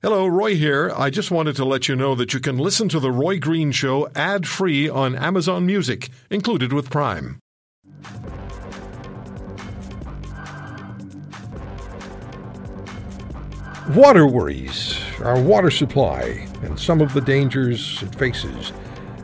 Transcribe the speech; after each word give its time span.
Hello, 0.00 0.28
Roy 0.28 0.54
here. 0.54 0.92
I 0.96 1.10
just 1.10 1.32
wanted 1.32 1.56
to 1.56 1.64
let 1.64 1.88
you 1.88 1.96
know 1.96 2.14
that 2.14 2.32
you 2.32 2.38
can 2.38 2.56
listen 2.56 2.88
to 2.90 3.00
The 3.00 3.10
Roy 3.10 3.40
Green 3.40 3.72
Show 3.72 4.08
ad 4.14 4.46
free 4.46 4.88
on 4.88 5.16
Amazon 5.16 5.66
Music, 5.66 6.08
included 6.30 6.72
with 6.72 6.88
Prime. 6.88 7.40
Water 13.90 14.24
worries, 14.24 15.00
our 15.18 15.40
water 15.40 15.68
supply, 15.68 16.46
and 16.62 16.78
some 16.78 17.00
of 17.00 17.12
the 17.12 17.20
dangers 17.20 18.00
it 18.00 18.14
faces. 18.14 18.72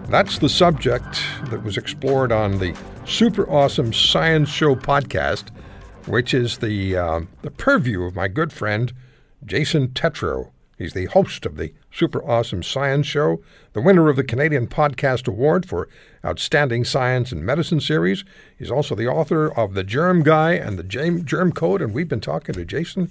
That's 0.09 0.41
the 0.41 0.48
subject 0.48 1.22
that 1.50 1.62
was 1.62 1.77
explored 1.77 2.32
on 2.32 2.59
the 2.59 2.77
Super 3.06 3.48
Awesome 3.48 3.93
Science 3.93 4.48
Show 4.48 4.75
podcast, 4.75 5.50
which 6.06 6.34
is 6.34 6.59
the, 6.59 6.96
uh, 6.96 7.20
the 7.43 7.52
purview 7.52 8.02
of 8.02 8.16
my 8.16 8.27
good 8.27 8.52
friend, 8.52 8.93
Jason 9.46 9.86
Tetro. 9.91 10.50
He's 10.77 10.93
the 10.93 11.06
host 11.06 11.46
of 11.46 11.56
the 11.56 11.72
Super 11.93 12.25
Awesome 12.25 12.62
Science 12.62 13.07
Show, 13.07 13.40
the 13.72 13.80
winner 13.80 14.08
of 14.08 14.17
the 14.17 14.25
Canadian 14.25 14.67
Podcast 14.67 15.29
Award 15.29 15.68
for 15.68 15.89
Outstanding 16.25 16.85
Science 16.85 17.31
and 17.31 17.44
Medicine 17.44 17.81
series. 17.81 18.25
He's 18.58 18.71
also 18.71 18.95
the 18.95 19.07
author 19.07 19.53
of 19.57 19.75
The 19.75 19.84
Germ 19.84 20.22
Guy 20.22 20.53
and 20.53 20.79
the 20.79 20.82
Germ 20.82 21.53
Code, 21.53 21.81
and 21.81 21.95
we've 21.95 22.08
been 22.08 22.21
talking 22.21 22.54
to 22.54 22.64
Jason 22.64 23.11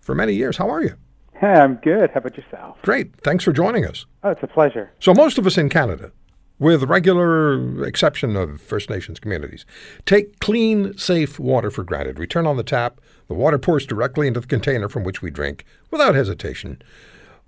for 0.00 0.14
many 0.14 0.34
years. 0.34 0.58
How 0.58 0.68
are 0.68 0.82
you? 0.82 0.94
Hey, 1.34 1.54
I'm 1.54 1.76
good. 1.76 2.10
How 2.10 2.18
about 2.18 2.36
yourself? 2.36 2.76
Great. 2.82 3.16
Thanks 3.22 3.44
for 3.44 3.52
joining 3.52 3.86
us. 3.86 4.04
Oh, 4.22 4.30
it's 4.30 4.42
a 4.42 4.46
pleasure. 4.46 4.92
So, 5.00 5.14
most 5.14 5.38
of 5.38 5.46
us 5.46 5.56
in 5.56 5.70
Canada, 5.70 6.12
with 6.60 6.84
regular 6.84 7.84
exception 7.84 8.36
of 8.36 8.60
First 8.60 8.88
Nations 8.88 9.18
communities, 9.18 9.66
take 10.06 10.38
clean, 10.38 10.96
safe 10.96 11.40
water 11.40 11.70
for 11.70 11.82
granted. 11.82 12.18
We 12.18 12.28
turn 12.28 12.46
on 12.46 12.56
the 12.56 12.62
tap, 12.62 13.00
the 13.26 13.34
water 13.34 13.58
pours 13.58 13.86
directly 13.86 14.28
into 14.28 14.40
the 14.40 14.46
container 14.46 14.88
from 14.88 15.02
which 15.02 15.22
we 15.22 15.30
drink 15.30 15.64
without 15.90 16.14
hesitation. 16.14 16.80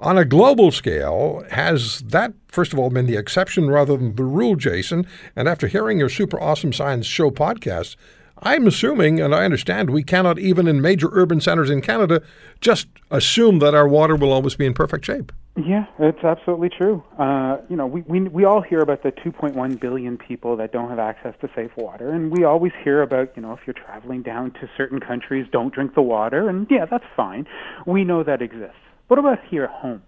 On 0.01 0.19
a 0.19 0.25
global 0.25 0.73
scale, 0.73 1.45
has 1.51 2.01
that, 2.01 2.33
first 2.49 2.73
of 2.73 2.79
all, 2.79 2.91
been 2.91 3.07
the 3.07 3.17
exception 3.17 3.71
rather 3.71 3.97
than 3.97 4.17
the 4.17 4.25
rule, 4.25 4.57
Jason? 4.57 5.07
And 5.37 5.47
after 5.47 5.69
hearing 5.69 6.01
your 6.01 6.09
Super 6.09 6.41
Awesome 6.41 6.73
Science 6.73 7.07
Show 7.07 7.31
podcast, 7.31 7.95
I'm 8.43 8.67
assuming, 8.67 9.21
and 9.21 9.35
I 9.35 9.45
understand, 9.45 9.91
we 9.91 10.03
cannot 10.03 10.39
even 10.39 10.67
in 10.67 10.81
major 10.81 11.09
urban 11.13 11.41
centers 11.41 11.71
in 11.71 11.81
Canada 11.81 12.23
just 12.61 12.89
assume 13.11 13.61
that 13.61 13.75
our 13.75 13.87
water 13.87 14.17
will 14.17 14.33
always 14.33 14.57
be 14.57 14.67
in 14.67 14.75
perfect 14.75 15.05
shape. 15.05 15.33
Yeah, 15.57 15.85
it's 15.99 16.25
absolutely 16.25 16.71
true. 16.71 17.05
Uh, 17.19 17.59
you 17.69 17.77
know, 17.77 17.87
we, 17.87 18.01
we 18.03 18.21
we 18.21 18.45
all 18.45 18.63
hear 18.63 18.81
about 18.81 19.03
the 19.03 19.13
2.1 19.13 19.79
billion 19.79 20.17
people 20.17 20.57
that 20.57 20.73
don't 20.73 20.89
have 20.89 20.99
access 20.99 21.35
to 21.43 21.51
safe 21.55 21.71
water, 21.77 22.11
and 22.11 22.33
we 22.33 22.45
always 22.45 22.73
hear 22.83 23.03
about, 23.03 23.33
you 23.37 23.43
know, 23.43 23.53
if 23.53 23.61
you're 23.67 23.75
traveling 23.75 24.23
down 24.23 24.53
to 24.53 24.69
certain 24.77 24.99
countries, 24.99 25.47
don't 25.53 25.73
drink 25.73 25.95
the 25.95 26.03
water, 26.03 26.49
and 26.49 26.67
yeah, 26.71 26.87
that's 26.87 27.05
fine. 27.15 27.47
We 27.87 28.03
know 28.03 28.23
that 28.25 28.41
exists. 28.41 28.77
What 29.09 29.19
about 29.19 29.39
here 29.51 29.65
at 29.65 29.71
home? 29.71 30.03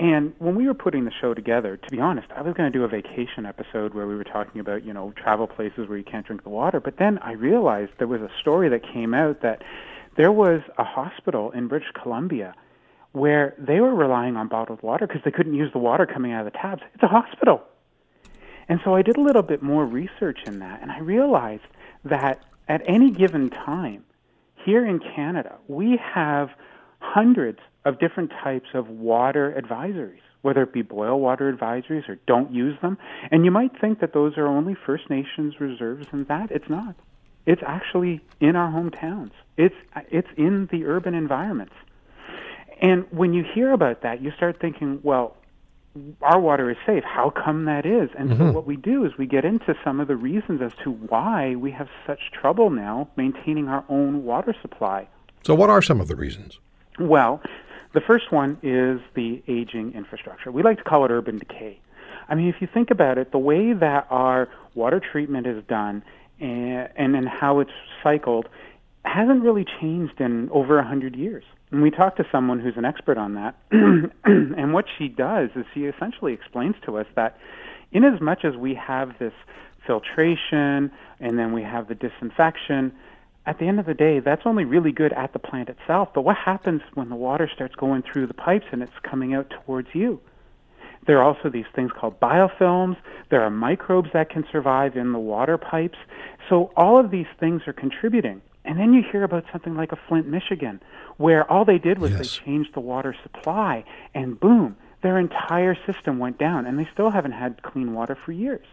And 0.00 0.32
when 0.38 0.54
we 0.54 0.66
were 0.66 0.72
putting 0.72 1.04
the 1.04 1.12
show 1.20 1.34
together, 1.34 1.76
to 1.76 1.90
be 1.90 2.00
honest, 2.00 2.28
I 2.34 2.40
was 2.40 2.54
going 2.54 2.72
to 2.72 2.78
do 2.78 2.84
a 2.84 2.88
vacation 2.88 3.44
episode 3.44 3.92
where 3.92 4.06
we 4.06 4.16
were 4.16 4.24
talking 4.24 4.58
about, 4.58 4.82
you 4.82 4.94
know, 4.94 5.12
travel 5.14 5.46
places 5.46 5.90
where 5.90 5.98
you 5.98 6.04
can't 6.04 6.26
drink 6.26 6.42
the 6.42 6.48
water. 6.48 6.80
But 6.80 6.96
then 6.96 7.18
I 7.18 7.32
realized 7.32 7.92
there 7.98 8.06
was 8.06 8.22
a 8.22 8.30
story 8.40 8.70
that 8.70 8.82
came 8.82 9.12
out 9.12 9.42
that 9.42 9.62
there 10.16 10.32
was 10.32 10.62
a 10.78 10.84
hospital 10.84 11.50
in 11.50 11.68
British 11.68 11.90
Columbia 12.02 12.54
where 13.12 13.54
they 13.58 13.80
were 13.80 13.94
relying 13.94 14.36
on 14.36 14.48
bottled 14.48 14.82
water 14.82 15.06
because 15.06 15.20
they 15.22 15.30
couldn't 15.30 15.52
use 15.52 15.70
the 15.74 15.78
water 15.78 16.06
coming 16.06 16.32
out 16.32 16.46
of 16.46 16.50
the 16.50 16.58
taps. 16.58 16.82
It's 16.94 17.02
a 17.02 17.08
hospital. 17.08 17.62
And 18.70 18.80
so 18.82 18.94
I 18.94 19.02
did 19.02 19.18
a 19.18 19.20
little 19.20 19.42
bit 19.42 19.62
more 19.62 19.84
research 19.84 20.38
in 20.46 20.60
that, 20.60 20.80
and 20.80 20.90
I 20.90 21.00
realized 21.00 21.66
that 22.06 22.42
at 22.68 22.80
any 22.86 23.10
given 23.10 23.50
time, 23.50 24.04
here 24.64 24.86
in 24.86 24.98
Canada, 24.98 25.58
we 25.68 25.98
have 26.14 26.48
hundreds 27.14 27.58
of 27.84 27.98
different 27.98 28.30
types 28.42 28.68
of 28.74 28.88
water 28.88 29.54
advisories, 29.60 30.20
whether 30.42 30.62
it 30.62 30.72
be 30.72 30.82
boil 30.82 31.18
water 31.18 31.52
advisories 31.52 32.08
or 32.08 32.16
don't 32.26 32.52
use 32.52 32.76
them. 32.82 32.98
And 33.30 33.44
you 33.44 33.50
might 33.50 33.72
think 33.80 34.00
that 34.00 34.12
those 34.12 34.36
are 34.36 34.46
only 34.46 34.74
First 34.86 35.10
Nations 35.10 35.60
reserves 35.60 36.06
and 36.12 36.26
that. 36.28 36.50
It's 36.50 36.68
not. 36.68 36.94
It's 37.46 37.62
actually 37.66 38.20
in 38.40 38.54
our 38.54 38.70
hometowns. 38.70 39.32
It's, 39.56 39.74
it's 40.10 40.28
in 40.36 40.68
the 40.70 40.84
urban 40.84 41.14
environments. 41.14 41.74
And 42.80 43.06
when 43.10 43.34
you 43.34 43.44
hear 43.54 43.72
about 43.72 44.02
that, 44.02 44.22
you 44.22 44.30
start 44.36 44.60
thinking, 44.60 45.00
well, 45.02 45.36
our 46.22 46.38
water 46.38 46.70
is 46.70 46.76
safe. 46.86 47.02
How 47.02 47.30
come 47.30 47.64
that 47.64 47.84
is? 47.84 48.10
And 48.16 48.30
mm-hmm. 48.30 48.38
so 48.38 48.52
what 48.52 48.66
we 48.66 48.76
do 48.76 49.04
is 49.04 49.12
we 49.18 49.26
get 49.26 49.44
into 49.44 49.74
some 49.82 50.00
of 50.00 50.06
the 50.08 50.16
reasons 50.16 50.62
as 50.62 50.72
to 50.84 50.90
why 50.90 51.56
we 51.56 51.72
have 51.72 51.88
such 52.06 52.20
trouble 52.32 52.70
now 52.70 53.08
maintaining 53.16 53.68
our 53.68 53.84
own 53.88 54.24
water 54.24 54.54
supply. 54.62 55.08
So 55.44 55.54
what 55.54 55.68
are 55.70 55.82
some 55.82 56.00
of 56.00 56.08
the 56.08 56.16
reasons? 56.16 56.60
Well, 56.98 57.40
the 57.92 58.00
first 58.00 58.30
one 58.30 58.58
is 58.62 59.00
the 59.14 59.42
aging 59.48 59.94
infrastructure. 59.94 60.50
We 60.50 60.62
like 60.62 60.78
to 60.78 60.84
call 60.84 61.04
it 61.04 61.10
urban 61.10 61.38
decay. 61.38 61.78
I 62.28 62.34
mean, 62.34 62.48
if 62.48 62.60
you 62.60 62.68
think 62.72 62.90
about 62.90 63.18
it, 63.18 63.32
the 63.32 63.38
way 63.38 63.72
that 63.72 64.06
our 64.10 64.48
water 64.74 65.00
treatment 65.00 65.46
is 65.46 65.64
done 65.64 66.04
and, 66.38 66.88
and, 66.96 67.16
and 67.16 67.28
how 67.28 67.58
it's 67.58 67.72
cycled 68.02 68.48
hasn't 69.04 69.42
really 69.42 69.64
changed 69.80 70.20
in 70.20 70.48
over 70.50 70.78
a 70.78 70.84
hundred 70.86 71.16
years. 71.16 71.44
And 71.72 71.82
we 71.82 71.90
talked 71.90 72.18
to 72.18 72.26
someone 72.30 72.60
who's 72.60 72.76
an 72.76 72.84
expert 72.84 73.16
on 73.16 73.34
that, 73.34 73.56
and 73.70 74.72
what 74.72 74.86
she 74.98 75.08
does 75.08 75.50
is 75.54 75.64
she 75.72 75.84
essentially 75.84 76.32
explains 76.32 76.74
to 76.84 76.98
us 76.98 77.06
that, 77.14 77.38
in 77.92 78.04
as 78.04 78.20
much 78.20 78.44
as 78.44 78.56
we 78.56 78.74
have 78.74 79.18
this 79.18 79.32
filtration 79.86 80.90
and 81.18 81.38
then 81.38 81.52
we 81.52 81.62
have 81.62 81.88
the 81.88 81.94
disinfection, 81.94 82.92
at 83.46 83.58
the 83.58 83.66
end 83.66 83.80
of 83.80 83.86
the 83.86 83.94
day, 83.94 84.20
that's 84.20 84.42
only 84.44 84.64
really 84.64 84.92
good 84.92 85.12
at 85.12 85.32
the 85.32 85.38
plant 85.38 85.68
itself. 85.68 86.10
But 86.14 86.22
what 86.22 86.36
happens 86.36 86.82
when 86.94 87.08
the 87.08 87.16
water 87.16 87.50
starts 87.52 87.74
going 87.74 88.02
through 88.02 88.26
the 88.26 88.34
pipes 88.34 88.66
and 88.70 88.82
it's 88.82 88.92
coming 89.02 89.34
out 89.34 89.50
towards 89.64 89.88
you? 89.94 90.20
There 91.06 91.18
are 91.18 91.24
also 91.24 91.48
these 91.48 91.66
things 91.74 91.90
called 91.92 92.20
biofilms. 92.20 92.96
There 93.30 93.42
are 93.42 93.50
microbes 93.50 94.10
that 94.12 94.28
can 94.28 94.44
survive 94.52 94.96
in 94.96 95.12
the 95.12 95.18
water 95.18 95.56
pipes. 95.56 95.98
So 96.48 96.70
all 96.76 96.98
of 97.00 97.10
these 97.10 97.26
things 97.38 97.62
are 97.66 97.72
contributing. 97.72 98.42
And 98.64 98.78
then 98.78 98.92
you 98.92 99.02
hear 99.10 99.24
about 99.24 99.44
something 99.50 99.74
like 99.74 99.92
a 99.92 99.98
Flint, 100.08 100.26
Michigan, 100.28 100.80
where 101.16 101.50
all 101.50 101.64
they 101.64 101.78
did 101.78 101.98
was 101.98 102.10
yes. 102.10 102.20
they 102.20 102.44
changed 102.44 102.74
the 102.74 102.80
water 102.80 103.16
supply, 103.22 103.84
and 104.14 104.38
boom, 104.38 104.76
their 105.02 105.18
entire 105.18 105.76
system 105.86 106.18
went 106.18 106.38
down, 106.38 106.66
and 106.66 106.78
they 106.78 106.86
still 106.92 107.10
haven't 107.10 107.32
had 107.32 107.62
clean 107.62 107.94
water 107.94 108.16
for 108.22 108.32
years. 108.32 108.66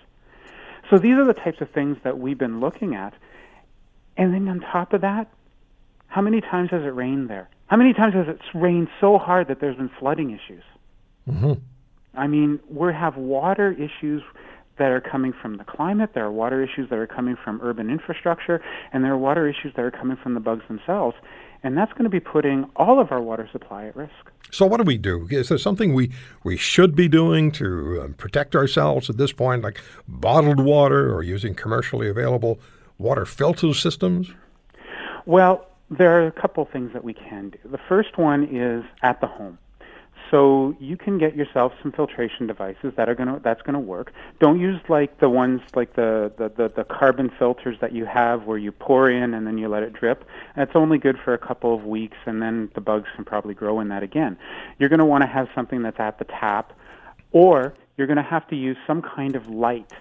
So 0.90 0.98
these 0.98 1.16
are 1.18 1.26
the 1.26 1.34
types 1.34 1.62
of 1.62 1.70
things 1.72 1.98
that 2.04 2.20
we've 2.20 2.38
been 2.38 2.60
looking 2.60 2.96
at. 2.96 3.14
And 4.18 4.34
then 4.34 4.48
on 4.48 4.60
top 4.60 4.94
of 4.94 5.02
that, 5.02 5.28
how 6.08 6.22
many 6.22 6.42
times 6.42 6.72
has 6.72 6.82
it 6.82 6.94
rained 6.96 7.30
there? 7.30 7.50
How 7.68 7.78
many 7.78 7.94
times 7.94 8.14
has 8.16 8.28
it 8.28 8.40
rained 8.54 8.88
so 9.00 9.18
hard 9.18 9.48
that 9.50 9.60
there's 9.60 9.78
been 9.78 9.92
flooding 10.00 10.32
issues? 10.32 10.64
Mm-hmm. 11.30 11.54
I 12.16 12.28
mean, 12.28 12.60
we 12.70 12.92
have 12.94 13.16
water 13.18 13.72
issues 13.74 14.24
that 14.80 14.92
are 14.92 15.02
coming 15.02 15.34
from 15.34 15.58
the 15.58 15.64
climate, 15.64 16.12
there 16.14 16.26
are 16.26 16.32
water 16.32 16.64
issues 16.64 16.90
that 16.90 17.00
are 17.00 17.08
coming 17.08 17.36
from 17.44 17.60
urban 17.64 17.90
infrastructure, 17.90 18.62
and 18.94 19.04
there 19.04 19.12
are 19.12 19.18
water 19.18 19.48
issues 19.48 19.74
that 19.76 19.84
are 19.84 19.92
coming 19.92 20.18
from 20.22 20.34
the 20.34 20.40
bugs 20.40 20.64
themselves. 20.68 21.16
And 21.64 21.76
that's 21.76 21.92
going 21.94 22.04
to 22.04 22.10
be 22.10 22.20
putting 22.20 22.70
all 22.76 23.00
of 23.00 23.12
our 23.12 23.22
water 23.22 23.50
supply 23.52 23.88
at 23.88 23.96
risk. 23.96 24.14
So, 24.52 24.68
what 24.68 24.78
do 24.78 24.84
we 24.84 24.98
do? 24.98 25.28
Is 25.32 25.50
there 25.50 25.58
something 25.58 25.96
we, 25.96 26.12
we 26.44 26.56
should 26.56 26.96
be 26.96 27.08
doing 27.08 27.52
to 27.54 28.02
um, 28.04 28.14
protect 28.14 28.56
ourselves 28.56 29.10
at 29.10 29.18
this 29.18 29.32
point, 29.32 29.64
like 29.64 29.82
bottled 30.08 30.60
water 30.60 31.14
or 31.14 31.24
using 31.24 31.56
commercially 31.56 32.08
available 32.08 32.60
water 32.98 33.26
filter 33.26 33.74
systems? 33.74 34.32
Well, 35.26 35.68
there 35.90 36.22
are 36.22 36.28
a 36.28 36.32
couple 36.32 36.66
things 36.66 36.94
that 36.94 37.04
we 37.04 37.14
can 37.14 37.50
do. 37.50 37.58
The 37.70 37.80
first 37.90 38.18
one 38.18 38.44
is 38.44 38.84
at 39.02 39.22
the 39.22 39.28
home. 39.28 39.58
So 40.30 40.76
you 40.80 40.98
can 40.98 41.18
get 41.18 41.36
yourself 41.36 41.72
some 41.82 41.92
filtration 41.92 42.48
devices 42.48 42.94
that 42.98 43.08
are 43.08 43.16
gonna 43.16 43.40
that's 43.42 43.62
gonna 43.62 43.80
work. 43.80 44.12
Don't 44.40 44.60
use 44.60 44.82
like 44.90 45.20
the 45.20 45.30
ones 45.30 45.62
like 45.74 45.96
the, 45.96 46.32
the, 46.38 46.50
the, 46.50 46.70
the 46.70 46.84
carbon 46.84 47.32
filters 47.40 47.78
that 47.80 47.94
you 47.94 48.06
have 48.06 48.44
where 48.44 48.58
you 48.58 48.74
pour 48.74 49.10
in 49.10 49.34
and 49.34 49.48
then 49.48 49.58
you 49.58 49.70
let 49.70 49.84
it 49.84 49.94
drip. 49.94 50.26
That's 50.56 50.76
only 50.76 50.98
good 50.98 51.18
for 51.24 51.34
a 51.34 51.38
couple 51.38 51.74
of 51.74 51.86
weeks 51.86 52.18
and 52.26 52.42
then 52.42 52.70
the 52.76 52.82
bugs 52.82 53.08
can 53.16 53.24
probably 53.24 53.54
grow 53.54 53.80
in 53.80 53.88
that 53.88 54.04
again. 54.04 54.38
You're 54.80 54.90
gonna 54.90 55.06
want 55.06 55.22
to 55.22 55.28
have 55.28 55.48
something 55.56 55.82
that's 55.82 56.00
at 56.00 56.20
the 56.20 56.26
tap, 56.26 56.74
or 57.32 57.74
you're 57.96 58.08
gonna 58.08 58.22
have 58.22 58.48
to 58.50 58.56
use 58.56 58.78
some 58.86 59.02
kind 59.02 59.36
of 59.36 59.48
light, 59.48 59.94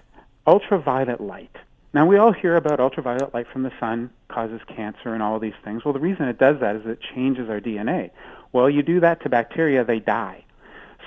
ultraviolet 0.45 1.21
light. 1.21 1.55
Now 1.93 2.05
we 2.05 2.17
all 2.17 2.31
hear 2.31 2.55
about 2.55 2.79
ultraviolet 2.79 3.33
light 3.33 3.47
from 3.51 3.63
the 3.63 3.71
sun 3.79 4.09
causes 4.27 4.61
cancer 4.67 5.13
and 5.13 5.23
all 5.23 5.39
these 5.39 5.53
things. 5.63 5.85
Well, 5.85 5.93
the 5.93 5.99
reason 5.99 6.27
it 6.27 6.37
does 6.37 6.59
that 6.59 6.75
is 6.75 6.85
it 6.85 6.99
changes 7.01 7.49
our 7.49 7.61
DNA. 7.61 8.11
Well, 8.51 8.69
you 8.69 8.83
do 8.83 8.99
that 8.99 9.21
to 9.23 9.29
bacteria, 9.29 9.83
they 9.83 9.99
die. 9.99 10.43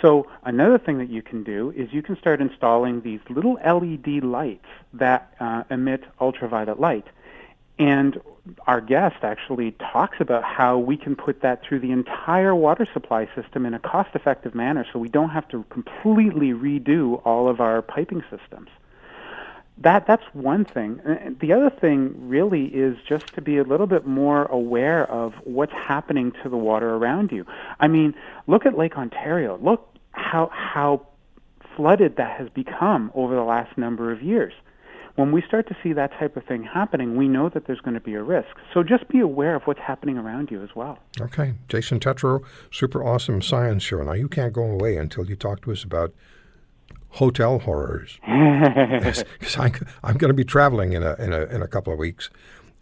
So 0.01 0.27
another 0.45 0.79
thing 0.79 0.99
that 0.99 1.11
you 1.11 1.21
can 1.21 1.45
do 1.45 1.73
is 1.77 1.93
you 1.93 2.03
can 2.03 2.17
start 2.17 2.41
installing 2.41 3.03
these 3.03 3.21
little 3.29 3.55
LED 3.55 4.25
lights 4.25 4.67
that 4.95 5.35
uh, 5.39 5.65
emit 5.71 6.05
ultraviolet 6.21 6.81
light. 6.81 7.07
And 7.79 8.21
our 8.67 8.81
guest 8.81 9.17
actually 9.23 9.73
talks 9.73 10.19
about 10.21 10.45
how 10.45 10.79
we 10.79 10.97
can 10.97 11.17
put 11.17 11.43
that 11.43 11.63
through 11.63 11.81
the 11.81 11.93
entire 11.93 12.55
water 12.55 12.87
supply 12.93 13.29
system 13.35 13.67
in 13.67 13.75
a 13.75 13.79
cost-effective 13.79 14.55
manner 14.55 14.87
so 14.93 14.99
we 14.99 15.09
don't 15.09 15.31
have 15.31 15.49
to 15.49 15.65
completely 15.71 16.53
redo 16.53 17.21
all 17.25 17.49
of 17.49 17.61
our 17.61 17.83
piping 17.83 18.23
systems. 18.31 18.69
That 19.81 20.07
that's 20.07 20.25
one 20.35 20.65
thing. 20.65 21.01
Uh, 21.01 21.31
the 21.41 21.53
other 21.53 21.71
thing 21.71 22.15
really 22.29 22.67
is 22.67 22.99
just 23.09 23.35
to 23.35 23.41
be 23.41 23.57
a 23.57 23.65
little 23.65 23.87
bit 23.87 24.07
more 24.07 24.45
aware 24.47 25.11
of 25.11 25.35
what's 25.45 25.73
happening 25.73 26.33
to 26.43 26.49
the 26.49 26.57
water 26.57 26.97
around 26.97 27.33
you. 27.33 27.47
I 27.81 27.89
mean, 27.89 28.15
look 28.47 28.67
at 28.67 28.77
Lake 28.77 28.99
Ontario. 28.99 29.59
Look 29.63 29.89
how 30.13 30.51
how 30.53 31.07
flooded 31.77 32.17
that 32.17 32.39
has 32.39 32.49
become 32.51 33.11
over 33.15 33.35
the 33.35 33.43
last 33.43 33.79
number 33.79 34.13
of 34.13 34.23
years. 34.23 34.53
When 35.17 35.33
we 35.33 35.43
start 35.43 35.67
to 35.69 35.77
see 35.83 35.93
that 35.95 36.13
type 36.19 36.37
of 36.37 36.45
thing 36.45 36.63
happening, 36.63 37.17
we 37.17 37.27
know 37.29 37.49
that 37.49 37.67
there's 37.67 37.81
going 37.81 37.95
to 37.95 38.01
be 38.01 38.15
a 38.15 38.23
risk. 38.23 38.57
So 38.73 38.83
just 38.83 39.09
be 39.09 39.21
aware 39.21 39.55
of 39.55 39.63
what's 39.65 39.81
happening 39.81 40.17
around 40.17 40.51
you 40.51 40.63
as 40.63 40.71
well. 40.75 40.99
Okay. 41.21 41.55
Jason 41.69 42.01
Tetro, 42.01 42.43
super 42.71 43.05
awesome 43.05 43.43
science 43.43 43.83
show. 43.83 44.03
Now, 44.03 44.13
you 44.13 44.29
can't 44.29 44.53
go 44.53 44.63
away 44.63 44.97
until 44.97 45.27
you 45.27 45.37
talk 45.37 45.63
to 45.63 45.73
us 45.73 45.85
about 45.85 46.15
hotel 47.11 47.59
horrors. 47.61 48.19
Because 49.41 49.57
I'm, 49.57 49.73
I'm 50.05 50.17
going 50.17 50.29
to 50.29 50.35
be 50.35 50.45
traveling 50.45 50.93
in 50.93 51.03
a, 51.03 51.15
in, 51.15 51.33
a, 51.33 51.45
in 51.45 51.63
a 51.63 51.69
couple 51.69 51.93
of 51.93 51.99
weeks. 51.99 52.31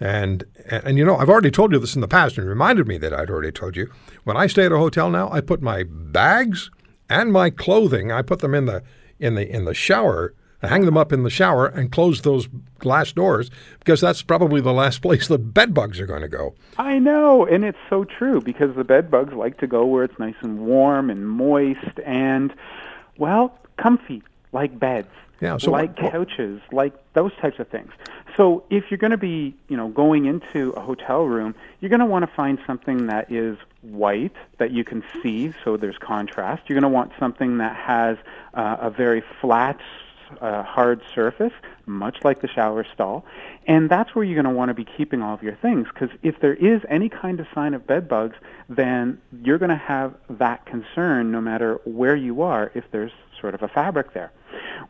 And, 0.00 0.44
and, 0.66 0.84
and 0.84 0.98
you 0.98 1.04
know, 1.04 1.16
I've 1.16 1.28
already 1.28 1.50
told 1.50 1.72
you 1.72 1.78
this 1.78 1.94
in 1.94 2.00
the 2.00 2.08
past 2.08 2.38
and 2.38 2.48
reminded 2.48 2.86
me 2.86 2.98
that 2.98 3.12
I'd 3.12 3.30
already 3.30 3.52
told 3.52 3.76
you. 3.76 3.90
When 4.24 4.36
I 4.36 4.46
stay 4.46 4.66
at 4.66 4.72
a 4.72 4.78
hotel 4.78 5.10
now, 5.10 5.30
I 5.30 5.40
put 5.40 5.62
my 5.62 5.84
bags 5.84 6.70
and 7.08 7.32
my 7.32 7.50
clothing, 7.50 8.12
I 8.12 8.22
put 8.22 8.40
them 8.40 8.54
in 8.54 8.66
the 8.66 8.82
in 9.18 9.34
the 9.34 9.48
in 9.48 9.64
the 9.64 9.74
shower, 9.74 10.34
I 10.62 10.68
hang 10.68 10.84
them 10.84 10.96
up 10.96 11.12
in 11.12 11.22
the 11.22 11.30
shower 11.30 11.66
and 11.66 11.90
close 11.92 12.22
those 12.22 12.48
glass 12.78 13.12
doors 13.12 13.50
because 13.78 14.00
that's 14.00 14.22
probably 14.22 14.60
the 14.60 14.72
last 14.72 15.02
place 15.02 15.28
the 15.28 15.38
bed 15.38 15.72
bugs 15.72 16.00
are 16.00 16.06
going 16.06 16.22
to 16.22 16.28
go. 16.28 16.54
I 16.76 16.98
know, 16.98 17.46
and 17.46 17.64
it's 17.64 17.78
so 17.88 18.04
true 18.04 18.40
because 18.40 18.74
the 18.74 18.84
bed 18.84 19.10
bugs 19.10 19.32
like 19.32 19.58
to 19.58 19.66
go 19.66 19.86
where 19.86 20.04
it's 20.04 20.18
nice 20.18 20.34
and 20.42 20.60
warm 20.60 21.10
and 21.10 21.28
moist 21.28 22.00
and 22.04 22.52
well, 23.18 23.56
comfy 23.78 24.22
like 24.52 24.78
beds. 24.78 25.08
Yeah, 25.40 25.56
so 25.56 25.70
like 25.70 25.96
what, 26.00 26.10
couches, 26.10 26.60
like 26.72 26.94
those 27.12 27.32
types 27.40 27.60
of 27.60 27.68
things. 27.68 27.92
So 28.36 28.64
if 28.70 28.90
you're 28.90 28.98
going 28.98 29.12
to 29.12 29.16
be, 29.16 29.54
you 29.68 29.76
know, 29.76 29.88
going 29.88 30.26
into 30.26 30.70
a 30.70 30.80
hotel 30.80 31.24
room, 31.24 31.54
you're 31.80 31.90
going 31.90 32.00
to 32.00 32.06
want 32.06 32.28
to 32.28 32.34
find 32.34 32.58
something 32.66 33.06
that 33.06 33.30
is 33.30 33.56
white 33.82 34.34
that 34.58 34.72
you 34.72 34.82
can 34.82 35.04
see, 35.22 35.52
so 35.64 35.76
there's 35.76 35.98
contrast. 35.98 36.62
You're 36.66 36.80
going 36.80 36.90
to 36.90 36.94
want 36.94 37.12
something 37.18 37.58
that 37.58 37.76
has 37.76 38.16
uh, 38.54 38.78
a 38.80 38.90
very 38.90 39.22
flat, 39.40 39.78
uh, 40.40 40.64
hard 40.64 41.02
surface, 41.14 41.52
much 41.86 42.18
like 42.24 42.40
the 42.40 42.48
shower 42.48 42.84
stall, 42.92 43.24
and 43.66 43.88
that's 43.88 44.14
where 44.14 44.24
you're 44.24 44.40
going 44.40 44.52
to 44.52 44.56
want 44.56 44.70
to 44.70 44.74
be 44.74 44.84
keeping 44.84 45.22
all 45.22 45.34
of 45.34 45.42
your 45.42 45.56
things. 45.56 45.86
Because 45.92 46.10
if 46.22 46.40
there 46.40 46.54
is 46.54 46.82
any 46.88 47.08
kind 47.08 47.38
of 47.38 47.46
sign 47.54 47.74
of 47.74 47.86
bed 47.86 48.08
bugs, 48.08 48.36
then 48.68 49.20
you're 49.42 49.58
going 49.58 49.70
to 49.70 49.76
have 49.76 50.14
that 50.28 50.66
concern 50.66 51.30
no 51.30 51.40
matter 51.40 51.80
where 51.84 52.16
you 52.16 52.42
are. 52.42 52.70
If 52.74 52.90
there's 52.90 53.12
sort 53.40 53.54
of 53.54 53.62
a 53.62 53.68
fabric 53.68 54.12
there. 54.14 54.32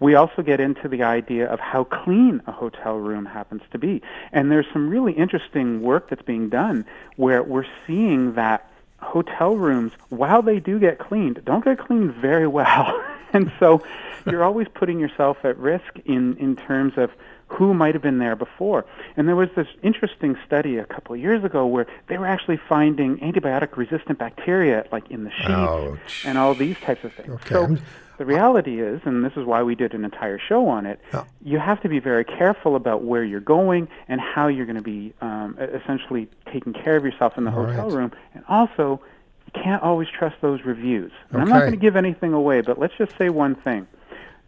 We 0.01 0.15
also 0.15 0.43
get 0.43 0.61
into 0.61 0.89
the 0.89 1.03
idea 1.03 1.47
of 1.47 1.61
how 1.61 1.85
clean 1.85 2.43
a 2.47 2.53
hotel 2.53 2.97
room 2.97 3.27
happens 3.27 3.63
to 3.73 3.79
be. 3.79 4.03
And 4.33 4.51
there's 4.51 4.67
some 4.73 4.89
really 4.89 5.13
interesting 5.13 5.83
work 5.83 6.09
that's 6.11 6.23
being 6.23 6.49
done 6.49 6.85
where 7.17 7.43
we're 7.43 7.67
seeing 7.87 8.35
that 8.35 8.71
hotel 9.01 9.57
rooms, 9.57 9.93
while 10.09 10.43
they 10.43 10.61
do 10.61 10.79
get 10.79 10.99
cleaned, 10.99 11.45
don't 11.45 11.65
get 11.65 11.79
cleaned 11.79 12.15
very 12.15 12.47
well. 12.47 13.03
and 13.33 13.53
so 13.59 13.83
you're 14.27 14.45
always 14.45 14.67
putting 14.73 14.99
yourself 14.99 15.39
at 15.45 15.57
risk 15.59 15.99
in, 16.05 16.37
in 16.39 16.57
terms 16.57 16.95
of 16.97 17.11
who 17.49 17.73
might 17.73 17.95
have 17.95 18.03
been 18.03 18.19
there 18.19 18.37
before. 18.37 18.85
And 19.17 19.27
there 19.27 19.37
was 19.37 19.49
this 19.57 19.69
interesting 19.83 20.37
study 20.47 20.77
a 20.77 20.85
couple 20.85 21.15
of 21.15 21.21
years 21.21 21.43
ago 21.45 21.67
where 21.67 21.87
they 22.09 22.19
were 22.19 22.27
actually 22.27 22.59
finding 22.69 23.19
antibiotic 23.19 23.77
resistant 23.77 24.19
bacteria 24.19 24.85
like 24.93 25.11
in 25.11 25.25
the 25.25 25.31
sheets 25.31 26.27
and 26.27 26.37
all 26.37 26.55
these 26.55 26.79
types 26.81 27.05
of 27.05 27.13
things. 27.15 27.31
Okay. 27.31 27.55
So 27.55 27.77
the 28.19 28.27
reality 28.27 28.81
is, 28.81 29.01
and 29.05 29.25
this 29.25 29.33
is 29.37 29.45
why 29.45 29.63
we 29.63 29.75
did 29.75 29.95
an 29.95 30.05
entire 30.05 30.39
show 30.39 30.69
on 30.69 30.87
it, 30.87 31.01
yeah. 31.13 31.25
you 31.41 31.59
have 31.59 31.81
to 31.83 31.89
be 31.89 32.01
very 32.01 32.25
careful 32.25 32.75
about 32.75 33.05
where 33.05 33.25
you're 33.25 33.41
going 33.41 33.89
and 34.09 34.21
how 34.21 34.49
you're 34.49 34.67
going 34.67 34.77
to 34.77 34.83
be 34.83 35.15
um, 35.21 35.57
essentially 35.61 36.29
taking 36.53 36.73
care 36.73 36.97
of 36.97 37.05
yourself 37.05 37.39
in 37.39 37.45
the 37.45 37.53
All 37.53 37.65
hotel 37.65 37.89
right. 37.89 37.97
room. 37.97 38.13
And 38.35 38.45
also, 38.49 39.01
you 39.47 39.63
can't 39.63 39.83
always 39.83 40.09
trust 40.09 40.37
those 40.41 40.65
reviews. 40.65 41.13
And 41.31 41.41
okay. 41.41 41.43
I'm 41.43 41.49
not 41.49 41.61
going 41.61 41.73
to 41.73 41.79
give 41.79 41.97
anything 41.97 42.33
away, 42.33 42.61
but 42.61 42.79
let's 42.79 42.95
just 42.99 43.17
say 43.17 43.29
one 43.29 43.55
thing. 43.55 43.87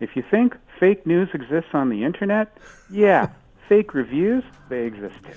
If 0.00 0.16
you 0.16 0.24
think 0.28 0.56
fake 0.80 1.06
news 1.06 1.28
exists 1.32 1.70
on 1.72 1.90
the 1.90 2.04
internet, 2.04 2.56
yeah, 2.90 3.28
fake 3.68 3.94
reviews, 3.94 4.42
they 4.68 4.84
exist 4.84 5.14
too. 5.24 5.32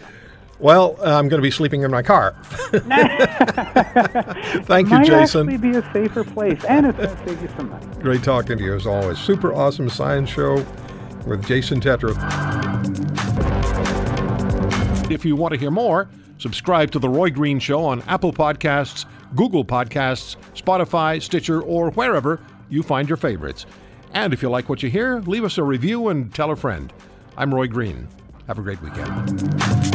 Well, 0.60 0.96
uh, 1.00 1.18
I'm 1.18 1.28
going 1.28 1.40
to 1.40 1.46
be 1.46 1.52
sleeping 1.52 1.84
in 1.84 1.92
my 1.92 2.02
car. 2.04 2.36
Thank 4.66 4.88
you, 4.90 4.98
Might 4.98 5.06
Jason. 5.06 5.46
Might 5.46 5.54
actually 5.54 5.58
be 5.58 5.78
a 5.78 5.94
safer 5.94 6.24
place, 6.24 6.64
and 6.66 6.86
it's 6.86 6.98
going 6.98 7.10
to 7.10 7.28
save 7.28 7.42
you 7.42 7.50
some 7.58 7.70
money. 7.70 7.86
Great 8.00 8.24
talking 8.24 8.58
to 8.58 8.64
you 8.64 8.74
as 8.76 8.88
always. 8.88 9.18
Super 9.18 9.54
awesome 9.54 9.90
science 9.90 10.30
show 10.30 10.66
with 11.26 11.46
Jason 11.46 11.82
Tetro. 11.82 12.14
If 15.12 15.26
you 15.26 15.36
want 15.36 15.54
to 15.54 15.60
hear 15.60 15.72
more, 15.72 16.10
subscribe 16.38 16.92
to 16.92 17.00
the 17.00 17.10
Roy 17.10 17.30
Green 17.30 17.60
Show 17.60 17.84
on 17.84 18.02
Apple 18.04 18.32
Podcasts, 18.32 19.06
Google 19.36 19.66
Podcasts, 19.66 20.38
Spotify, 20.56 21.22
Stitcher, 21.22 21.62
or 21.62 21.92
wherever 21.92 22.40
you 22.70 22.84
find 22.84 23.10
your 23.10 23.18
favorites. 23.18 23.66
And 24.14 24.32
if 24.34 24.42
you 24.42 24.50
like 24.50 24.70
what 24.70 24.82
you 24.84 24.90
hear, 24.90 25.20
leave 25.22 25.44
us 25.44 25.58
a 25.58 25.64
review 25.64 26.08
and 26.10 26.34
tell 26.34 26.52
a 26.52 26.56
friend. 26.56 26.94
I'm 27.36 27.54
Roy 27.54 27.68
Green. 27.68 28.08
Have 28.48 28.60
a 28.60 28.62
great 28.62 28.82
weekend. 28.82 29.42
Thank 29.60 29.86
you. 29.86 29.93